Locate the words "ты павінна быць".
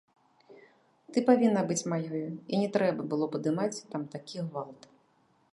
1.15-1.85